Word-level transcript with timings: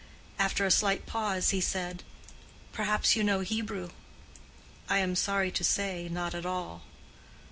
After 0.39 0.65
a 0.65 0.71
slight 0.71 1.05
pause, 1.05 1.51
he 1.51 1.61
said, 1.61 2.01
"Perhaps 2.73 3.15
you 3.15 3.23
know 3.23 3.41
Hebrew?" 3.41 3.91
"I 4.89 4.97
am 4.97 5.15
sorry 5.15 5.51
to 5.51 5.63
say, 5.63 6.09
not 6.09 6.33
at 6.33 6.43
all." 6.43 6.81